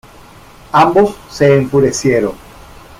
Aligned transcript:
Ambos 0.71 1.15
se 1.29 1.53
enfurecieron. 1.55 2.33